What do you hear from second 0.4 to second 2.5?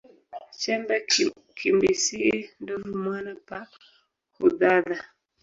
Chembe kimbisie